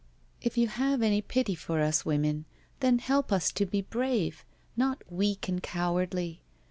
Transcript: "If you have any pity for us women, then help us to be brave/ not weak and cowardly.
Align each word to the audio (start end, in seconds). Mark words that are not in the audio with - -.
"If 0.41 0.57
you 0.57 0.67
have 0.67 1.03
any 1.03 1.21
pity 1.21 1.53
for 1.53 1.79
us 1.79 2.03
women, 2.03 2.45
then 2.79 2.97
help 2.97 3.31
us 3.31 3.51
to 3.51 3.67
be 3.67 3.83
brave/ 3.83 4.43
not 4.75 5.03
weak 5.11 5.47
and 5.47 5.61
cowardly. 5.61 6.41